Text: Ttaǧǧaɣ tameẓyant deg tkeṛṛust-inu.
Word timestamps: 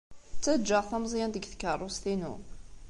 Ttaǧǧaɣ 0.35 0.83
tameẓyant 0.89 1.35
deg 1.35 1.47
tkeṛṛust-inu. 1.47 2.33